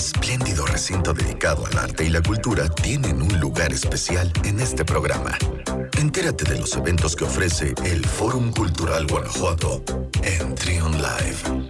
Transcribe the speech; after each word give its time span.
espléndido 0.00 0.64
recinto 0.64 1.12
dedicado 1.12 1.66
al 1.66 1.76
arte 1.76 2.06
y 2.06 2.08
la 2.08 2.22
cultura 2.22 2.70
tienen 2.70 3.20
un 3.20 3.38
lugar 3.38 3.70
especial 3.70 4.32
en 4.44 4.58
este 4.58 4.82
programa. 4.82 5.36
Entérate 5.98 6.44
de 6.44 6.58
los 6.58 6.74
eventos 6.74 7.14
que 7.14 7.24
ofrece 7.24 7.74
el 7.84 8.06
Fórum 8.06 8.50
Cultural 8.50 9.06
Guanajuato 9.06 9.84
en 10.22 10.54
Trion 10.54 10.92
Live. 10.92 11.68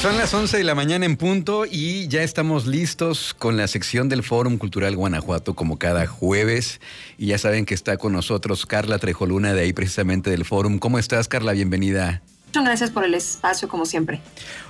Son 0.00 0.16
las 0.16 0.32
11 0.32 0.56
de 0.56 0.64
la 0.64 0.74
mañana 0.74 1.04
en 1.04 1.18
punto 1.18 1.66
y 1.70 2.08
ya 2.08 2.22
estamos 2.22 2.66
listos 2.66 3.34
con 3.34 3.58
la 3.58 3.68
sección 3.68 4.08
del 4.08 4.22
Fórum 4.22 4.56
Cultural 4.56 4.96
Guanajuato 4.96 5.52
como 5.52 5.78
cada 5.78 6.06
jueves. 6.06 6.80
Y 7.18 7.26
ya 7.26 7.38
saben 7.38 7.66
que 7.66 7.74
está 7.74 7.98
con 7.98 8.14
nosotros 8.14 8.64
Carla 8.64 8.98
Trejoluna 8.98 9.52
de 9.52 9.60
ahí 9.60 9.74
precisamente 9.74 10.30
del 10.30 10.46
Fórum. 10.46 10.78
¿Cómo 10.78 10.98
estás, 10.98 11.28
Carla? 11.28 11.52
Bienvenida. 11.52 12.22
Muchas 12.56 12.68
gracias 12.70 12.90
por 12.90 13.04
el 13.04 13.12
espacio, 13.12 13.68
como 13.68 13.84
siempre. 13.84 14.18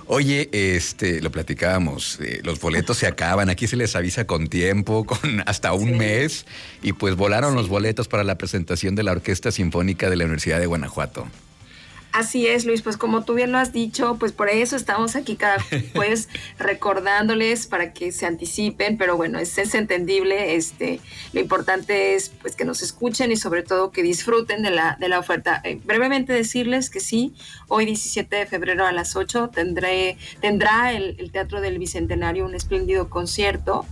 Oye, 0.09 0.48
este, 0.50 1.21
lo 1.21 1.31
platicábamos, 1.31 2.18
eh, 2.21 2.40
los 2.43 2.58
boletos 2.58 2.96
se 2.96 3.07
acaban, 3.07 3.49
aquí 3.49 3.68
se 3.68 3.77
les 3.77 3.94
avisa 3.94 4.27
con 4.27 4.49
tiempo, 4.49 5.04
con 5.07 5.44
hasta 5.46 5.72
un 5.72 5.96
mes, 5.96 6.46
y 6.82 6.94
pues 6.94 7.14
volaron 7.14 7.54
los 7.54 7.68
boletos 7.68 8.08
para 8.08 8.25
la 8.25 8.36
presentación 8.39 8.96
de 8.96 9.04
la 9.04 9.13
Orquesta 9.13 9.53
Sinfónica 9.53 10.11
de 10.11 10.17
la 10.17 10.25
Universidad 10.25 10.58
de 10.58 10.67
Guanajuato. 10.67 11.29
Así 12.16 12.46
es, 12.46 12.64
Luis, 12.64 12.80
pues 12.80 12.96
como 12.96 13.25
tú 13.25 13.34
bien 13.34 13.52
lo 13.52 13.58
has 13.58 13.75
dicho, 13.75 14.16
pues 14.18 14.32
por 14.32 14.48
eso 14.48 14.74
estamos 14.74 15.16
aquí 15.16 15.36
cada 15.36 15.58
jueves 15.93 16.30
recordándoles 16.58 17.66
para 17.66 17.93
que 17.93 18.11
se 18.11 18.24
anticipen, 18.24 18.96
pero 18.96 19.18
bueno, 19.18 19.38
es, 19.38 19.58
es, 19.58 19.74
entendible, 19.74 20.54
este, 20.54 21.00
lo 21.34 21.40
importante 21.40 22.14
es 22.14 22.30
pues 22.30 22.57
que 22.57 22.64
nos 22.64 22.80
escuchen 22.80 23.32
y 23.32 23.36
sobre 23.36 23.62
todo 23.62 23.90
que 23.90 24.02
disfruten 24.02 24.62
de 24.62 24.71
la, 24.71 24.96
de 24.98 25.10
la 25.10 25.18
oferta. 25.18 25.60
Eh, 25.62 25.79
brevemente 25.84 26.32
decirles 26.32 26.88
que 26.88 27.00
sí, 27.00 27.34
hoy 27.68 27.84
17 27.84 28.35
de 28.35 28.46
febrero 28.46 28.86
a 28.86 28.93
las 28.93 29.14
8 29.14 29.50
tendré, 29.52 30.16
tendrá 30.40 30.94
el, 30.94 31.16
el 31.18 31.30
Teatro 31.30 31.60
del 31.60 31.79
Bicentenario 31.79 32.46
un 32.46 32.55
espléndido 32.55 33.10
concierto 33.10 33.84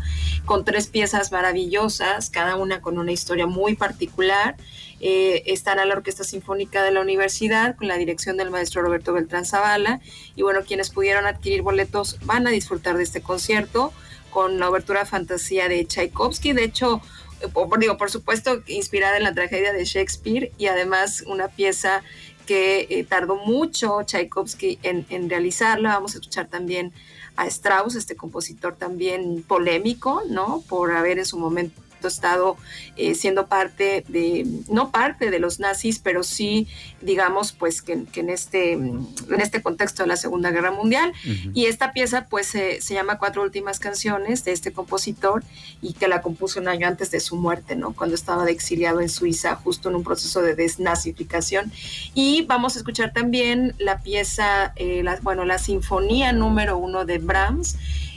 con 0.46 0.64
tres 0.64 0.86
piezas 0.86 1.30
maravillosas, 1.30 2.30
cada 2.30 2.56
una 2.56 2.80
con 2.80 2.96
una 2.96 3.12
historia 3.12 3.46
muy 3.46 3.74
particular 3.74 4.56
eh, 5.00 5.42
estará 5.46 5.84
la 5.84 5.94
Orquesta 5.94 6.24
Sinfónica 6.24 6.82
de 6.82 6.92
la 6.92 7.00
Universidad 7.00 7.76
con 7.76 7.88
la 7.88 7.96
dirección 7.96 8.36
del 8.36 8.50
maestro 8.50 8.82
Roberto 8.82 9.12
Beltrán 9.12 9.44
Zavala. 9.44 10.00
Y 10.34 10.42
bueno, 10.42 10.60
quienes 10.66 10.90
pudieron 10.90 11.26
adquirir 11.26 11.62
boletos 11.62 12.18
van 12.24 12.46
a 12.46 12.50
disfrutar 12.50 12.96
de 12.96 13.02
este 13.02 13.20
concierto 13.20 13.92
con 14.30 14.58
la 14.58 14.68
obertura 14.68 15.06
Fantasía 15.06 15.68
de 15.68 15.84
Tchaikovsky. 15.84 16.52
De 16.52 16.64
hecho, 16.64 17.00
eh, 17.40 17.48
digo, 17.78 17.96
por 17.96 18.10
supuesto, 18.10 18.62
inspirada 18.66 19.16
en 19.16 19.22
la 19.22 19.34
tragedia 19.34 19.72
de 19.72 19.84
Shakespeare 19.84 20.52
y 20.58 20.66
además 20.66 21.22
una 21.26 21.48
pieza 21.48 22.02
que 22.46 22.86
eh, 22.90 23.04
tardó 23.04 23.36
mucho 23.36 24.02
Tchaikovsky 24.02 24.78
en, 24.82 25.06
en 25.08 25.30
realizarla. 25.30 25.94
Vamos 25.94 26.14
a 26.14 26.18
escuchar 26.18 26.48
también 26.48 26.92
a 27.36 27.46
Strauss, 27.46 27.96
este 27.96 28.16
compositor 28.16 28.76
también 28.76 29.42
polémico, 29.42 30.22
¿no? 30.28 30.62
Por 30.68 30.92
haber 30.92 31.18
en 31.18 31.26
su 31.26 31.38
momento 31.38 31.80
estado 32.08 32.56
eh, 32.96 33.14
siendo 33.14 33.46
parte 33.46 34.04
de, 34.08 34.46
no 34.68 34.90
parte 34.90 35.30
de 35.30 35.38
los 35.38 35.60
nazis, 35.60 35.98
pero 35.98 36.22
sí, 36.22 36.68
digamos, 37.00 37.52
pues 37.52 37.82
que, 37.82 38.04
en, 38.14 38.30
este, 38.30 38.72
en 38.72 39.06
este 39.38 39.62
contexto 39.62 40.02
de 40.02 40.08
la 40.08 40.16
Segunda 40.16 40.50
Guerra 40.50 40.70
Mundial. 40.70 41.12
Y 41.52 41.66
esta 41.66 41.92
pieza, 41.92 42.26
pues, 42.28 42.48
se 42.48 42.94
llama 42.94 43.18
Cuatro 43.18 43.42
Últimas 43.42 43.78
Canciones 43.78 44.44
de 44.44 44.52
este 44.52 44.72
compositor 44.72 45.44
y 45.82 45.92
que 45.92 46.08
la 46.08 46.22
compuso 46.22 46.60
un 46.60 46.68
año 46.68 46.86
antes 46.86 47.10
de 47.10 47.20
su 47.20 47.36
muerte, 47.36 47.76
¿no? 47.76 47.92
Cuando 47.92 48.14
estaba 48.14 48.44
de 48.44 48.52
exiliado 48.52 49.00
en 49.00 49.08
Suiza, 49.08 49.54
justo 49.56 49.88
en 49.88 49.96
un 49.96 50.04
proceso 50.04 50.42
de 50.42 50.54
desnazificación. 50.54 51.70
Y 52.14 52.42
vamos 52.42 52.76
a 52.76 52.78
escuchar 52.78 53.12
también 53.12 53.74
la 53.78 54.00
pieza, 54.00 54.72
eh, 54.76 55.02
la, 55.02 55.18
bueno, 55.22 55.44
la 55.44 55.58
Sinfonía 55.58 56.32
número 56.32 56.78
uno 56.78 57.04
de 57.04 57.18
Brahms. 57.18 57.76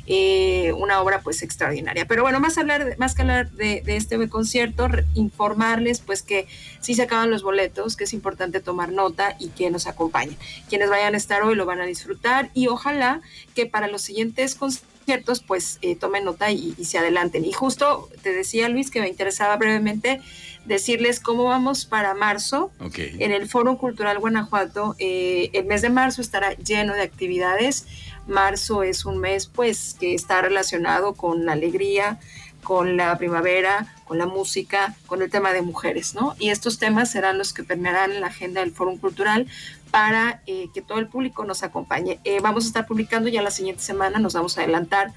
Eh, 0.10 0.72
una 0.78 1.02
obra 1.02 1.20
pues 1.20 1.42
extraordinaria. 1.42 2.08
Pero 2.08 2.24
bueno, 2.24 2.40
más, 2.40 2.58
hablar, 2.58 2.96
más 2.98 3.14
que 3.14 3.24
hablar 3.24 3.52
de, 3.52 3.84
este 3.88 4.30
concierto, 4.30 4.88
informarles 5.16 6.00
pues 6.00 6.22
que 6.23 6.48
sí 6.80 6.94
se 6.94 7.04
acaban 7.04 7.30
los 7.30 7.44
boletos, 7.44 7.98
que 7.98 8.06
es 8.06 8.14
importante 8.14 8.62
tomar 8.62 8.90
nota 8.94 9.36
y 9.38 9.50
que 9.50 9.70
nos 9.70 9.86
acompañen. 9.86 10.38
Quienes 10.70 10.90
vayan 10.90 11.14
a 11.14 11.17
estar 11.17 11.44
hoy 11.44 11.56
lo 11.56 11.66
van 11.66 11.82
a 11.82 11.86
disfrutar 11.86 12.52
y 12.54 12.67
ojalá 12.67 13.20
que 13.54 13.66
para 13.66 13.90
los 13.90 14.02
siguientes 14.02 14.56
conciertos 14.56 15.44
pues 15.46 15.78
eh, 15.82 15.98
tomen 15.98 16.23
nota 16.23 16.52
y, 16.52 16.73
se 16.86 16.98
adelanten. 16.98 17.44
Y 17.44 17.52
justo 17.52 18.08
te 18.22 18.32
decía 18.32 18.70
Luis 18.70 18.92
que 18.92 19.02
me 19.02 19.10
interesaba 19.10 19.58
brevemente 19.58 20.22
decirles 20.67 21.20
cómo 21.20 21.45
vamos 21.45 21.86
para 21.86 22.14
marzo. 22.14 22.72
En 22.95 23.32
el 23.32 23.48
Foro 23.50 23.78
Cultural 23.78 24.20
Guanajuato, 24.20 24.95
eh, 25.00 25.50
el 25.54 25.66
mes 25.66 25.82
de 25.82 25.89
marzo 25.89 26.22
estará 26.22 26.54
lleno 26.54 26.94
de 26.94 27.02
actividades 27.02 27.86
Marzo 28.28 28.83
es 28.83 29.05
un 29.05 29.17
mes 29.17 29.48
pues 29.48 29.95
que 30.00 30.14
está 30.14 30.42
relacionado 30.42 31.14
con 31.14 31.45
la 31.45 31.54
alegría, 31.54 32.20
con 32.64 32.98
la 32.98 33.17
primavera, 33.17 33.95
con 34.04 34.17
la 34.17 34.26
música, 34.26 34.95
con 35.05 35.22
el 35.22 35.30
tema 35.30 35.54
de 35.54 35.61
mujeres, 35.61 36.14
¿no? 36.14 36.36
Y 36.38 36.50
estos 36.50 36.78
temas 36.78 37.10
serán 37.11 37.38
los 37.38 37.54
que 37.54 37.64
permearán 37.64 38.20
la 38.20 38.28
agenda 38.28 38.61
del 38.61 38.72
Foro 38.72 38.98
Cultural 38.98 39.48
para 39.92 40.42
eh, 40.48 40.67
que 40.73 40.82
todo 40.82 40.99
el 40.99 41.08
público 41.08 41.45
nos 41.45 41.64
acompañe. 41.64 42.20
Eh, 42.26 42.39
vamos 42.42 42.66
a 42.66 42.67
estar 42.67 42.86
publicando 42.86 43.30
ya 43.30 43.42
la 43.42 43.52
siguiente 43.52 43.82
semana, 43.82 44.20
nos 44.20 44.34
vamos 44.34 44.58
a 44.58 44.61
adelantar 44.61 45.14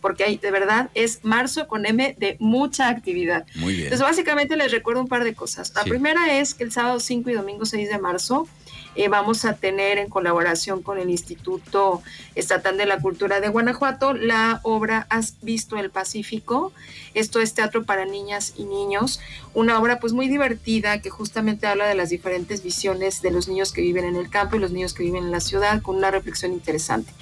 porque 0.00 0.24
hay, 0.24 0.36
de 0.36 0.50
verdad 0.50 0.90
es 0.94 1.20
marzo 1.22 1.66
con 1.68 1.86
M 1.86 2.14
de 2.18 2.36
mucha 2.40 2.88
actividad. 2.88 3.46
Muy 3.56 3.74
bien. 3.74 3.84
Entonces, 3.84 4.06
básicamente 4.06 4.56
les 4.56 4.72
recuerdo 4.72 5.00
un 5.00 5.08
par 5.08 5.24
de 5.24 5.34
cosas. 5.34 5.72
La 5.74 5.84
primera 5.84 6.38
es 6.38 6.54
que 6.54 6.64
el 6.64 6.72
sábado 6.72 7.00
5 7.00 7.30
y 7.30 7.34
domingo 7.34 7.64
6 7.64 7.88
de 7.88 7.98
marzo 7.98 8.48
eh, 8.94 9.08
vamos 9.08 9.44
a 9.44 9.54
tener 9.54 9.98
en 9.98 10.08
colaboración 10.08 10.82
con 10.82 10.98
el 10.98 11.10
Instituto 11.10 12.02
Estatal 12.34 12.76
de 12.76 12.86
la 12.86 12.98
Cultura 12.98 13.40
de 13.40 13.48
Guanajuato 13.48 14.14
la 14.14 14.60
obra 14.62 15.06
Has 15.10 15.36
visto 15.42 15.76
el 15.76 15.90
Pacífico. 15.90 16.72
Esto 17.14 17.40
es 17.40 17.54
teatro 17.54 17.84
para 17.84 18.04
niñas 18.04 18.54
y 18.56 18.64
niños, 18.64 19.20
una 19.52 19.78
obra 19.80 20.00
pues 20.00 20.12
muy 20.12 20.28
divertida 20.28 21.00
que 21.00 21.10
justamente 21.10 21.66
habla 21.66 21.86
de 21.86 21.94
las 21.94 22.10
diferentes 22.10 22.62
visiones 22.62 23.22
de 23.22 23.30
los 23.30 23.48
niños 23.48 23.72
que 23.72 23.80
viven 23.80 24.04
en 24.04 24.16
el 24.16 24.30
campo 24.30 24.56
y 24.56 24.58
los 24.58 24.72
niños 24.72 24.94
que 24.94 25.04
viven 25.04 25.24
en 25.24 25.30
la 25.30 25.40
ciudad 25.40 25.80
con 25.82 25.96
una 25.96 26.10
reflexión 26.10 26.52
interesante. 26.52 27.12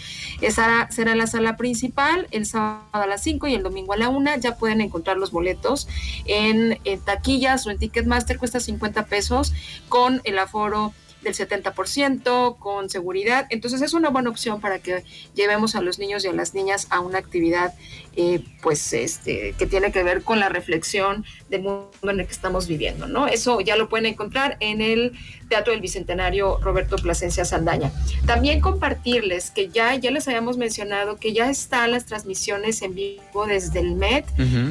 Esa 0.41 0.89
será 0.91 1.15
la 1.15 1.27
sala 1.27 1.56
principal 1.56 2.27
el 2.31 2.47
sábado 2.47 2.87
a 2.93 3.06
las 3.06 3.22
5 3.22 3.49
y 3.49 3.54
el 3.54 3.62
domingo 3.62 3.93
a 3.93 3.97
la 3.97 4.09
1. 4.09 4.39
Ya 4.41 4.56
pueden 4.56 4.81
encontrar 4.81 5.16
los 5.16 5.31
boletos 5.31 5.89
en, 6.27 6.78
en 6.84 7.00
taquillas 7.00 7.66
o 7.66 7.71
en 7.71 7.78
Ticketmaster, 7.78 8.39
cuesta 8.39 8.60
50 8.60 9.06
pesos 9.06 9.53
con 9.89 10.21
el 10.25 10.39
aforo 10.39 10.94
del 11.22 11.34
70% 11.34 12.59
con 12.59 12.91
seguridad. 12.91 13.47
Entonces 13.50 13.83
es 13.83 13.94
una 13.94 14.10
buena 14.10 14.31
opción 14.31 14.60
para 14.60 14.78
que 14.78 15.05
llevemos 15.34 15.75
a 15.75 15.81
los 15.81 15.99
niños 15.99 16.25
y 16.25 16.28
a 16.28 16.33
las 16.33 16.55
niñas 16.55 16.87
a 16.91 17.00
una 17.00 17.19
actividad 17.19 17.75
eh, 18.15 18.44
pues 18.60 18.93
este, 18.93 19.55
que 19.59 19.66
tiene 19.66 19.91
que 19.93 20.03
ver 20.03 20.22
con 20.22 20.38
la 20.38 20.49
reflexión 20.49 21.25
del 21.49 21.62
mundo 21.62 21.91
en 22.03 22.21
el 22.21 22.27
que 22.27 22.33
estamos 22.33 22.66
viviendo. 22.66 23.06
¿no? 23.06 23.27
Eso 23.27 23.60
ya 23.60 23.77
lo 23.77 23.88
pueden 23.88 24.06
encontrar 24.06 24.56
en 24.60 24.81
el 24.81 25.12
Teatro 25.49 25.72
del 25.72 25.81
Bicentenario 25.81 26.59
Roberto 26.59 26.97
Plasencia 26.97 27.44
Saldaña. 27.44 27.93
También 28.27 28.60
compartirles 28.60 29.50
que 29.50 29.69
ya, 29.69 29.94
ya 29.94 30.10
les 30.10 30.28
habíamos 30.28 30.56
mencionado 30.56 31.16
que 31.16 31.33
ya 31.33 31.50
están 31.50 31.91
las 31.91 32.06
transmisiones 32.06 32.83
en 32.83 32.94
vivo 32.94 33.47
desde 33.47 33.81
el 33.81 33.94
MED, 33.94 34.25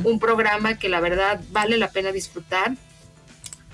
un 0.03 0.19
programa 0.19 0.78
que 0.78 0.89
la 0.89 1.00
verdad 1.00 1.41
vale 1.51 1.78
la 1.78 1.91
pena 1.91 2.12
disfrutar 2.12 2.73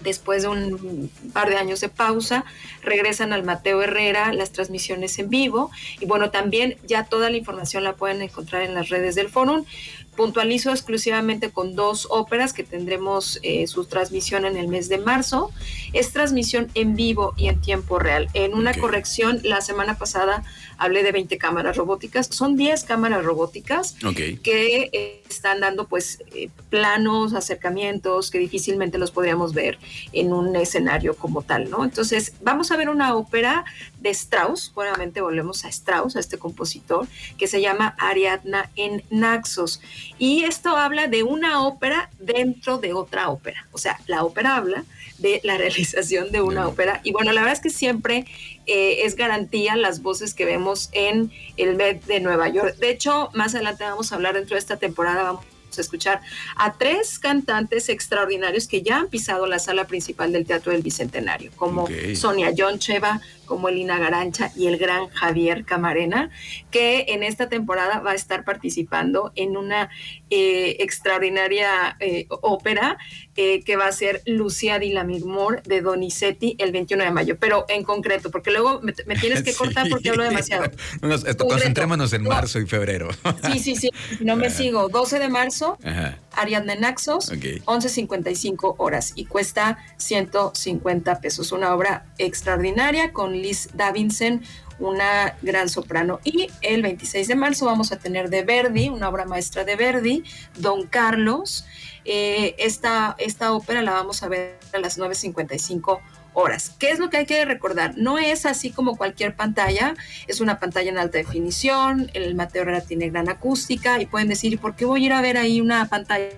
después 0.08 0.44
de 0.44 0.48
un 0.50 1.12
par 1.34 1.50
de 1.50 1.58
años 1.58 1.82
de 1.82 1.90
pausa, 1.90 2.46
regresan 2.82 3.34
al 3.34 3.44
Mateo 3.44 3.82
Herrera 3.82 4.34
las 4.34 4.52
transmisiones 4.52 5.20
en 5.20 5.30
vivo 5.30 5.70
y 6.00 6.06
bueno, 6.06 6.32
también 6.32 6.78
ya 6.88 7.04
toda 7.04 7.30
la 7.30 7.38
información 7.38 7.84
la 7.84 7.94
pueden 7.94 8.22
encontrar 8.22 8.64
en 8.64 8.74
las 8.74 8.90
redes 8.90 9.16
del 9.16 9.30
Fórum 9.30 9.66
puntualizo 10.18 10.72
exclusivamente 10.72 11.52
con 11.52 11.76
dos 11.76 12.08
óperas 12.10 12.52
que 12.52 12.64
tendremos 12.64 13.40
eh, 13.44 13.68
su 13.68 13.86
transmisión 13.86 14.44
en 14.44 14.58
el 14.58 14.68
mes 14.68 14.90
de 14.90 14.98
marzo. 14.98 15.52
Es 15.94 16.12
transmisión 16.12 16.70
en 16.74 16.98
vivo 16.98 17.34
y 17.38 17.48
en 17.48 17.62
tiempo 17.62 18.00
real. 18.00 18.28
En 18.34 18.54
una 18.54 18.74
corrección, 18.74 19.40
la 19.44 19.62
semana 19.62 19.98
pasada 19.98 20.44
hablé 20.78 21.04
de 21.04 21.14
20 21.14 21.38
cámaras 21.38 21.78
robóticas. 21.78 22.28
Son 22.28 22.58
10 22.58 22.84
cámaras 22.84 23.24
robóticas 23.24 23.96
que 24.44 24.90
eh, 24.92 25.24
están 25.30 25.62
dando 25.62 25.88
pues 25.88 26.20
eh, 26.34 26.50
planos, 26.70 27.34
acercamientos 27.34 28.32
que 28.32 28.40
difícilmente 28.40 28.98
los 28.98 29.12
podríamos 29.12 29.54
ver 29.54 29.78
en 30.12 30.34
un 30.34 30.56
escenario 30.56 31.16
como 31.16 31.44
tal, 31.44 31.70
¿no? 31.70 31.84
Entonces, 31.84 32.34
vamos 32.42 32.72
a 32.72 32.78
ver 32.78 32.90
una 32.90 33.16
ópera 33.16 33.66
de 34.00 34.10
Strauss, 34.10 34.74
nuevamente 34.76 35.22
volvemos 35.22 35.64
a 35.66 35.70
Strauss, 35.70 36.16
a 36.16 36.20
este 36.20 36.38
compositor, 36.38 37.08
que 37.38 37.48
se 37.48 37.62
llama 37.62 37.96
Ariadna 38.00 38.70
en 38.76 39.04
Naxos. 39.10 39.80
Y 40.18 40.44
esto 40.44 40.76
habla 40.76 41.08
de 41.08 41.24
una 41.24 41.66
ópera 41.66 42.10
dentro 42.20 42.78
de 42.78 42.94
otra 42.94 43.30
ópera. 43.30 43.68
O 43.72 43.78
sea, 43.78 44.00
la 44.08 44.24
ópera 44.24 44.56
habla 44.56 44.84
de 45.18 45.42
la 45.44 45.58
realización 45.58 46.32
de 46.32 46.42
una 46.42 46.68
ópera. 46.68 47.02
Y 47.04 47.12
bueno, 47.12 47.32
la 47.32 47.42
verdad 47.42 47.54
es 47.54 47.62
que 47.62 47.70
siempre 47.70 48.26
eh, 48.66 49.06
es 49.06 49.16
garantía 49.16 49.76
las 49.76 50.02
voces 50.02 50.34
que 50.34 50.46
vemos 50.46 50.90
en 50.92 51.32
el 51.58 51.76
Met 51.76 52.04
de 52.06 52.20
Nueva 52.20 52.50
York. 52.50 52.76
De 52.78 52.90
hecho, 52.90 53.30
más 53.34 53.56
adelante 53.56 53.84
vamos 53.84 54.12
a 54.12 54.16
hablar 54.16 54.36
dentro 54.36 54.56
de 54.56 54.60
esta 54.60 54.78
temporada, 54.78 55.24
vamos 55.24 55.46
a 55.78 55.82
escuchar 55.82 56.22
a 56.56 56.74
tres 56.74 57.20
cantantes 57.20 57.90
extraordinarios 57.90 58.68
que 58.68 58.82
ya 58.82 58.98
han 58.98 59.10
pisado 59.10 59.46
la 59.46 59.60
sala 59.60 59.86
principal 59.86 60.32
del 60.32 60.46
Teatro 60.46 60.72
del 60.72 60.82
Bicentenario, 60.82 61.52
como 61.56 61.88
Sonia 62.16 62.52
Yoncheva, 62.52 63.22
como 63.48 63.70
Elina 63.70 63.98
Garancha 63.98 64.52
y 64.56 64.68
el 64.68 64.78
gran 64.78 65.08
Javier 65.08 65.66
Camarena, 65.66 66.30
que 66.70 67.06
en 67.08 67.24
esta 67.24 67.50
temporada 67.50 68.00
va 68.02 68.12
a 68.12 68.16
estar 68.16 68.44
participando 68.44 69.32
en 69.36 69.58
una 69.58 69.90
eh, 70.30 70.76
extraordinaria 70.80 71.98
eh, 72.00 72.28
ópera 72.30 72.98
eh, 73.36 73.64
que 73.64 73.76
va 73.76 73.88
a 73.88 73.92
ser 73.92 74.22
Lucia 74.26 74.78
di 74.78 74.92
Lammermoor 74.92 75.64
de 75.64 75.82
Donizetti 75.82 76.56
el 76.60 76.72
21 76.72 77.04
de 77.04 77.12
mayo, 77.12 77.38
pero 77.40 77.66
en 77.70 77.84
concreto, 77.84 78.30
porque 78.30 78.52
luego 78.52 78.82
me, 78.82 78.94
tienes 78.94 79.42
que 79.44 79.54
cortar 79.56 79.88
porque 79.90 80.10
hablo 80.10 80.24
demasiado. 80.24 80.70
concentrémonos 81.38 82.14
en 82.14 82.24
marzo 82.24 82.60
y 82.60 82.66
febrero. 82.66 83.10
sí, 83.52 83.60
sí, 83.60 83.76
sí, 83.76 83.90
no 84.20 84.36
me 84.36 84.50
sigo. 84.58 84.90
12 84.90 85.20
de 85.20 85.30
marzo, 85.30 85.78
Ariadne 86.38 86.76
Naxos, 86.78 87.32
11.55 87.32 88.76
horas 88.78 89.14
y 89.16 89.26
cuesta 89.26 89.78
150 89.98 91.20
pesos. 91.20 91.52
Una 91.52 91.74
obra 91.74 92.06
extraordinaria 92.18 93.12
con 93.12 93.34
Liz 93.34 93.70
Davidson, 93.74 94.42
una 94.80 95.36
gran 95.42 95.70
soprano. 95.70 96.20
Y 96.24 96.50
el 96.62 96.82
26 96.82 97.28
de 97.28 97.36
marzo 97.36 97.66
vamos 97.66 97.92
a 97.92 97.98
tener 97.98 98.30
de 98.30 98.44
Verdi, 98.44 98.90
una 98.90 99.10
obra 99.10 99.26
maestra 99.26 99.64
de 99.64 99.76
Verdi, 99.76 100.24
Don 100.58 100.88
Carlos. 100.88 101.66
Eh, 102.06 102.56
esta, 102.58 103.16
esta 103.18 103.54
ópera 103.54 103.82
la 103.82 103.94
vamos 103.94 104.24
a 104.24 104.28
ver 104.28 104.58
a 104.74 104.80
las 104.80 104.98
9.55 104.98 105.88
horas. 105.88 106.18
¿Qué 106.78 106.92
es 106.92 107.00
lo 107.00 107.10
que 107.10 107.18
hay 107.18 107.26
que 107.26 107.44
recordar? 107.46 107.98
No 107.98 108.20
es 108.20 108.46
así 108.46 108.70
como 108.70 108.96
cualquier 108.96 109.36
pantalla, 109.36 109.96
es 110.28 110.40
una 110.40 110.60
pantalla 110.60 110.92
en 110.92 111.00
alta 111.00 111.18
definición, 111.18 112.12
el 112.14 112.36
Mateo 112.36 112.62
Herrera 112.62 112.82
tiene 112.82 113.10
gran 113.10 113.28
acústica 113.28 114.00
y 114.00 114.06
pueden 114.06 114.28
decir, 114.28 114.54
¿y 114.54 114.58
por 114.58 114.76
qué 114.76 114.86
voy 114.86 115.02
a 115.02 115.06
ir 115.08 115.14
a 115.14 115.22
ver 115.22 115.38
ahí 115.38 115.62
una 115.62 115.88
pantalla? 115.88 116.30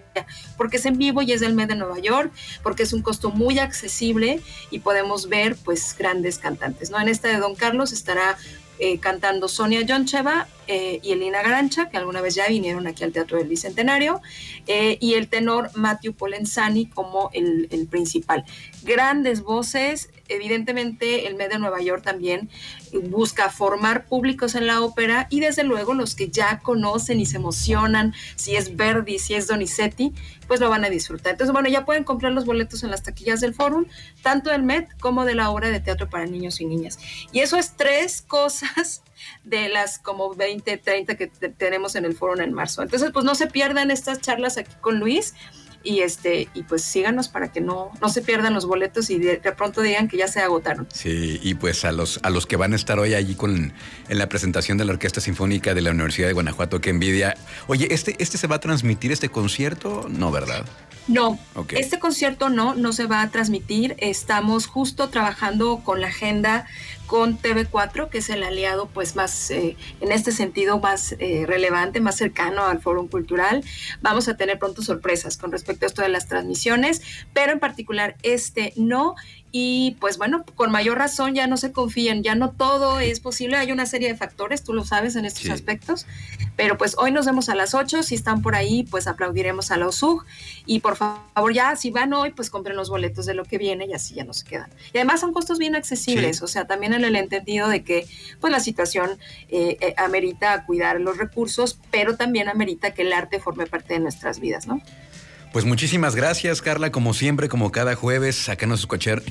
Porque 0.55 0.77
es 0.77 0.85
en 0.85 0.97
vivo 0.97 1.21
y 1.21 1.33
es 1.33 1.41
del 1.41 1.53
mes 1.53 1.67
de 1.67 1.75
Nueva 1.75 1.99
York, 1.99 2.31
porque 2.63 2.83
es 2.83 2.93
un 2.93 3.01
costo 3.01 3.29
muy 3.29 3.59
accesible 3.59 4.39
y 4.71 4.79
podemos 4.79 5.27
ver 5.27 5.57
pues 5.65 5.93
grandes 5.97 6.39
cantantes, 6.39 6.91
¿no? 6.91 6.99
En 7.01 7.09
esta 7.09 7.27
de 7.27 7.37
Don 7.37 7.55
Carlos 7.55 7.91
estará 7.91 8.37
eh, 8.79 8.99
cantando 8.99 9.49
Sonia 9.49 9.81
Yoncheva 9.81 10.47
eh, 10.71 10.99
y 11.01 11.13
Elina 11.13 11.41
Garancha, 11.41 11.89
que 11.89 11.97
alguna 11.97 12.21
vez 12.21 12.35
ya 12.35 12.47
vinieron 12.47 12.85
aquí 12.85 13.03
al 13.03 13.11
Teatro 13.11 13.39
del 13.39 13.47
Bicentenario, 13.47 14.21
eh, 14.67 14.99
y 15.01 15.15
el 15.15 15.27
tenor 15.27 15.71
Matthew 15.73 16.13
Polenzani 16.13 16.85
como 16.85 17.31
el, 17.33 17.87
principal. 17.89 18.45
Grandes 18.83 19.41
voces, 19.41 20.11
evidentemente 20.27 21.25
el 21.25 21.33
MED 21.33 21.49
de 21.49 21.57
Nueva 21.57 21.81
York 21.81 22.03
también 22.03 22.51
busca 23.09 23.49
formar 23.49 24.05
públicos 24.05 24.53
en 24.53 24.67
la 24.67 24.81
ópera 24.81 25.25
y 25.31 25.39
desde 25.39 25.63
luego 25.63 25.95
los 25.95 26.13
que 26.13 26.29
ya 26.29 26.59
conocen 26.59 27.19
y 27.19 27.25
se 27.25 27.37
emocionan, 27.37 28.13
si 28.35 28.55
es 28.55 28.75
Verdi, 28.75 29.17
si 29.17 29.33
es 29.33 29.47
Donizetti, 29.47 30.13
pues 30.47 30.59
lo 30.59 30.69
van 30.69 30.85
a 30.85 30.89
disfrutar. 30.91 31.31
Entonces, 31.31 31.51
bueno, 31.51 31.67
ya 31.67 31.83
pueden 31.83 32.03
comprar 32.03 32.31
los 32.31 32.45
boletos 32.45 32.83
en 32.83 32.91
las 32.91 33.01
taquillas 33.01 33.41
del 33.41 33.55
Fórum, 33.55 33.85
tanto 34.21 34.51
del 34.51 34.61
MED 34.61 34.85
como 34.99 35.25
de 35.25 35.33
la 35.33 35.49
obra 35.49 35.69
de 35.69 35.79
teatro 35.79 36.11
para 36.11 36.27
niños 36.27 36.61
y 36.61 36.65
niñas. 36.65 36.99
Y 37.31 37.39
eso 37.39 37.57
es 37.57 37.75
tres 37.75 38.21
cosas 38.21 39.01
de 39.43 39.69
las 39.69 39.99
como 39.99 40.33
20, 40.33 40.77
30 40.77 41.15
que 41.15 41.27
tenemos 41.27 41.95
en 41.95 42.05
el 42.05 42.15
Fórum 42.15 42.41
en 42.41 42.53
marzo. 42.53 42.81
Entonces, 42.81 43.11
pues 43.11 43.25
no 43.25 43.35
se 43.35 43.47
pierdan 43.47 43.91
estas 43.91 44.21
charlas 44.21 44.57
aquí 44.57 44.73
con 44.81 44.99
Luis 44.99 45.33
y 45.83 45.99
este 45.99 46.49
y 46.53 46.63
pues 46.63 46.83
síganos 46.83 47.27
para 47.27 47.51
que 47.51 47.61
no, 47.61 47.91
no 48.01 48.09
se 48.09 48.21
pierdan 48.21 48.53
los 48.53 48.65
boletos 48.65 49.09
y 49.09 49.19
de, 49.19 49.37
pronto 49.57 49.81
digan 49.81 50.07
que 50.07 50.17
ya 50.17 50.27
se 50.27 50.39
agotaron. 50.39 50.87
Sí, 50.93 51.39
y 51.41 51.55
pues 51.55 51.85
a 51.85 51.91
los 51.91 52.19
a 52.23 52.29
los 52.29 52.45
que 52.45 52.55
van 52.55 52.73
a 52.73 52.75
estar 52.75 52.99
hoy 52.99 53.13
allí 53.13 53.35
con 53.35 53.73
en 54.09 54.17
la 54.17 54.29
presentación 54.29 54.77
de 54.77 54.85
la 54.85 54.93
Orquesta 54.93 55.21
Sinfónica 55.21 55.73
de 55.73 55.81
la 55.81 55.91
Universidad 55.91 56.27
de 56.27 56.33
Guanajuato, 56.33 56.81
que 56.81 56.89
envidia. 56.89 57.35
Oye, 57.67 57.87
este 57.91 58.15
este 58.19 58.37
se 58.37 58.47
va 58.47 58.57
a 58.57 58.59
transmitir 58.59 59.11
este 59.11 59.29
concierto? 59.29 60.07
No, 60.09 60.31
¿verdad? 60.31 60.65
No, 61.07 61.39
este 61.71 61.97
concierto 61.97 62.49
no, 62.49 62.75
no 62.75 62.93
se 62.93 63.07
va 63.07 63.23
a 63.23 63.31
transmitir. 63.31 63.95
Estamos 63.97 64.67
justo 64.67 65.09
trabajando 65.09 65.81
con 65.83 66.01
la 66.01 66.07
agenda 66.07 66.67
con 67.09 67.39
TV4, 67.39 68.09
que 68.09 68.19
es 68.19 68.29
el 68.29 68.43
aliado 68.43 68.87
pues 68.87 69.15
más, 69.15 69.49
eh, 69.49 69.75
en 69.99 70.11
este 70.11 70.31
sentido, 70.31 70.79
más 70.79 71.15
eh, 71.17 71.45
relevante, 71.47 71.99
más 71.99 72.17
cercano 72.17 72.63
al 72.63 72.79
Foro 72.79 73.07
Cultural. 73.07 73.63
Vamos 74.01 74.27
a 74.27 74.37
tener 74.37 74.59
pronto 74.59 74.83
sorpresas 74.83 75.35
con 75.37 75.51
respecto 75.51 75.68
a 75.69 75.87
esto 75.87 76.01
de 76.01 76.09
las 76.09 76.27
transmisiones, 76.27 77.01
pero 77.33 77.51
en 77.51 77.59
particular 77.59 78.15
este 78.23 78.73
no. 78.75 79.15
Y 79.51 79.97
pues 79.99 80.19
bueno, 80.19 80.45
con 80.55 80.71
mayor 80.71 80.99
razón 80.99 81.33
ya 81.33 81.47
no 81.47 81.57
se 81.57 81.71
confíen, 81.71 82.21
ya 82.21 82.35
no 82.35 82.51
todo 82.51 82.99
es 82.99 83.19
posible, 83.19 83.57
hay 83.57 83.71
una 83.71 83.87
serie 83.87 84.07
de 84.07 84.15
factores, 84.15 84.63
tú 84.63 84.73
lo 84.73 84.85
sabes 84.85 85.15
en 85.15 85.25
estos 85.25 85.49
aspectos, 85.49 86.05
pero 86.55 86.77
pues 86.77 86.95
hoy 86.99 87.11
nos 87.11 87.25
vemos 87.25 87.49
a 87.49 87.55
las 87.55 87.73
8, 87.73 88.03
si 88.03 88.13
están 88.13 88.43
por 88.43 88.53
ahí 88.53 88.83
pues 88.83 89.07
aplaudiremos 89.07 89.71
a 89.71 89.77
la 89.77 89.87
OSUG 89.87 90.23
y 90.67 90.81
por 90.81 90.97
favor 90.97 91.51
ya 91.51 91.75
si 91.75 91.89
van 91.89 92.13
hoy 92.13 92.29
pues 92.29 92.51
compren 92.51 92.75
los 92.75 92.91
boletos 92.91 93.25
de 93.25 93.33
lo 93.33 93.43
que 93.43 93.57
viene 93.57 93.87
y 93.87 93.93
así 93.93 94.13
ya 94.13 94.23
no 94.23 94.35
se 94.35 94.45
quedan. 94.45 94.69
Y 94.93 94.97
además 94.99 95.19
son 95.19 95.33
costos 95.33 95.57
bien 95.57 95.75
accesibles, 95.75 96.43
o 96.43 96.47
sea, 96.47 96.67
también 96.67 96.93
en 96.93 97.03
el 97.03 97.15
entendido 97.15 97.69
de 97.69 97.83
que 97.83 98.07
pues 98.39 98.51
la 98.51 98.59
situación 98.59 99.17
eh, 99.47 99.77
eh, 99.81 99.95
amerita 99.97 100.63
cuidar 100.65 101.01
los 101.01 101.17
recursos, 101.17 101.79
pero 101.89 102.17
también 102.17 102.49
amerita 102.49 102.93
que 102.93 103.01
el 103.01 103.13
arte 103.13 103.39
forme 103.39 103.65
parte 103.65 103.95
de 103.95 103.99
nuestras 103.99 104.39
vidas, 104.39 104.67
¿no? 104.67 104.79
Pues 105.51 105.65
muchísimas 105.65 106.15
gracias, 106.15 106.61
Carla. 106.61 106.91
Como 106.91 107.15
siempre, 107.15 107.49
como 107.49 107.71
cada 107.71 107.95
jueves, 107.95 108.49
acá 108.49 108.67
nos 108.67 108.87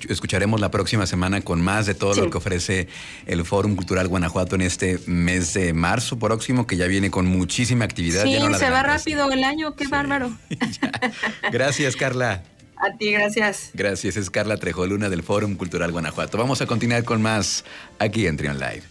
escucharemos 0.09 0.61
la 0.61 0.71
próxima 0.71 1.07
semana 1.07 1.41
con 1.43 1.61
más 1.61 1.87
de 1.87 1.95
todo 1.95 2.15
lo 2.17 2.29
que 2.29 2.39
ofrece 2.39 2.89
el 3.27 3.45
Fórum 3.45 3.77
Cultural 3.77 4.09
Guanajuato 4.09 4.57
en 4.57 4.63
este 4.63 4.99
mes 5.07 5.55
de 5.55 5.73
marzo 5.75 6.19
próximo, 6.19 6.67
que 6.67 6.77
ya 6.77 6.89
viene 6.89 7.13
con 7.13 7.27
muchísima 7.27 7.85
actividad. 7.85 8.25
Sí, 8.25 8.37
se 8.59 8.71
va 8.71 8.83
rápido 8.83 9.31
el 9.31 9.45
año, 9.45 9.77
qué 9.77 9.87
bárbaro. 9.87 10.33
gracias, 11.53 11.95
Carla. 11.95 12.43
A 12.77 12.97
ti, 12.97 13.13
gracias. 13.13 13.71
Gracias, 13.75 14.17
es 14.17 14.29
Carla 14.31 14.57
Trejoluna 14.57 15.09
del 15.09 15.23
Fórum 15.23 15.55
Cultural 15.55 15.93
Guanajuato. 15.93 16.37
Vamos 16.37 16.61
a 16.61 16.67
continuar 16.67 17.05
con 17.05 17.23
más 17.23 17.65
aquí 18.01 18.27
en 18.27 18.37
Trion 18.37 18.59
Live. 18.59 18.83